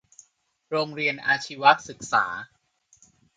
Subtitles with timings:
[0.69, 2.25] โรงเรียนอาชีวศึกษา